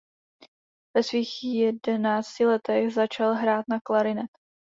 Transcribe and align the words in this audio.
Ve 0.97 1.03
svých 1.03 1.43
jedenácti 1.43 2.45
letech 2.45 2.93
začal 2.93 3.33
hrát 3.33 3.65
na 3.69 3.79
klarinet. 3.83 4.31